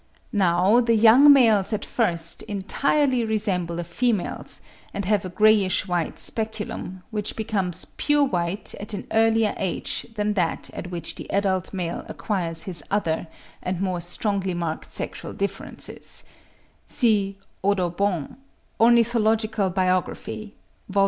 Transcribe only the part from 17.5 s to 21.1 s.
Audubon, 'Ornithological Biography,' vol.